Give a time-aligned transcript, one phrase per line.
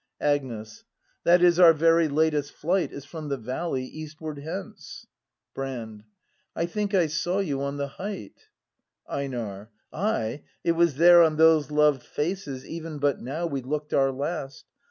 [0.19, 0.83] Agnes.
[1.25, 5.05] That is, our very latest flight Is from the valley, eastward hence.
[5.53, 6.05] Brand.
[6.55, 8.47] I think I saw you on the height.
[9.07, 9.69] EiNAR.
[9.93, 14.65] Av, it was there on those loved faces Even but now we look'd our last.